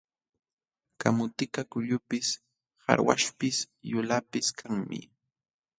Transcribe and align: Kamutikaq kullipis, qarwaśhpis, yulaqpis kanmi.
Kamutikaq 0.99 1.67
kullipis, 1.71 2.27
qarwaśhpis, 2.83 3.57
yulaqpis 3.91 4.47
kanmi. 4.57 4.99